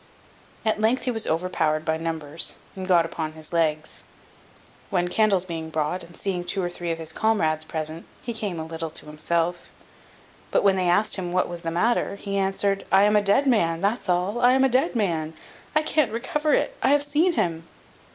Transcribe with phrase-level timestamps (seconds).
[0.65, 4.03] At length he was overpowered by numbers, and got upon his legs;
[4.89, 8.59] when candles being brought, and seeing two or three of his comrades present, he came
[8.59, 9.69] a little to himself;
[10.49, 12.15] but when they asked him what was the matter?
[12.15, 15.35] he answered, "I am a dead man, that's all, I am a dead man,
[15.75, 17.67] I can't recover it, I have seen him."